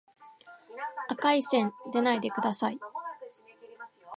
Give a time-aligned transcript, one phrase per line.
[1.09, 2.79] 赤い線でないでください